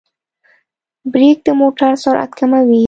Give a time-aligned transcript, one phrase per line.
[1.11, 2.79] برېک د موټر سرعت کموي.